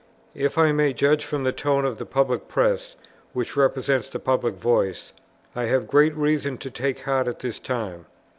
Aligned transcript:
If 0.33 0.57
I 0.57 0.71
may 0.71 0.93
judge 0.93 1.23
from 1.23 1.43
the 1.43 1.51
tone 1.51 1.85
of 1.85 1.99
the 1.99 2.07
public 2.07 2.47
press, 2.47 2.95
which 3.33 3.55
represents 3.55 4.09
the 4.09 4.17
public 4.17 4.55
voice, 4.55 5.13
I 5.55 5.65
have 5.65 5.85
great 5.87 6.15
reason 6.15 6.57
to 6.57 6.71
take 6.71 7.01
heart 7.01 7.27
at 7.27 7.37
this 7.37 7.59
time. 7.59 8.07